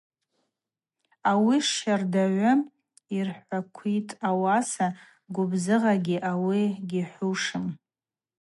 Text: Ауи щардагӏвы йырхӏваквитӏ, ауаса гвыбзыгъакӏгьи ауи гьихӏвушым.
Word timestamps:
Ауи 1.29 1.57
щардагӏвы 1.69 2.51
йырхӏваквитӏ, 3.15 4.15
ауаса 4.29 4.87
гвыбзыгъакӏгьи 5.33 6.17
ауи 6.31 6.63
гьихӏвушым. 6.89 7.65